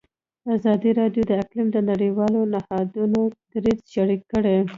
ازادي 0.55 0.91
راډیو 0.99 1.23
د 1.27 1.31
اقلیم 1.43 1.67
د 1.71 1.77
نړیوالو 1.89 2.41
نهادونو 2.53 3.21
دریځ 3.51 3.79
شریک 3.93 4.21
کړی. 4.31 4.55